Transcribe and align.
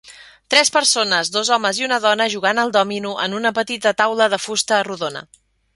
Tres 0.53 0.71
persones, 0.77 1.29
dos 1.35 1.51
homes 1.57 1.81
i 1.83 1.87
una 1.89 2.01
dona 2.07 2.29
jugant 2.37 2.63
al 2.63 2.75
dòmino 2.79 3.15
en 3.27 3.39
una 3.43 3.53
petita 3.61 3.95
taula 4.03 4.33
de 4.35 4.43
fusta 4.49 4.83
rodona. 4.93 5.29